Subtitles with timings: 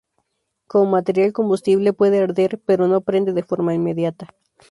[0.65, 4.33] Como material combustible puede arder, pero no prende de forma inmediata.